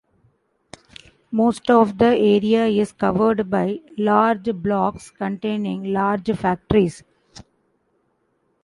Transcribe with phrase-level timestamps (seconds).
[1.31, 7.03] Most of the area is covered by large blocks containing large factories.